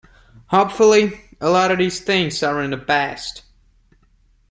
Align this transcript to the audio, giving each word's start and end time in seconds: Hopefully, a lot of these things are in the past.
Hopefully, 0.47 1.21
a 1.39 1.51
lot 1.51 1.69
of 1.69 1.77
these 1.77 1.99
things 1.99 2.41
are 2.41 2.63
in 2.63 2.71
the 2.71 2.77
past. 2.79 3.43